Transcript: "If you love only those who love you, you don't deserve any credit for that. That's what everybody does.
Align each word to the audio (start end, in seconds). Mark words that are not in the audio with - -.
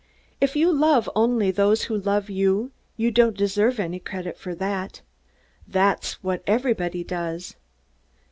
"If 0.41 0.55
you 0.55 0.73
love 0.73 1.07
only 1.15 1.51
those 1.51 1.83
who 1.83 1.95
love 1.95 2.27
you, 2.27 2.71
you 2.97 3.11
don't 3.11 3.37
deserve 3.37 3.79
any 3.79 3.99
credit 3.99 4.35
for 4.35 4.55
that. 4.55 5.01
That's 5.67 6.13
what 6.23 6.41
everybody 6.47 7.03
does. 7.03 7.55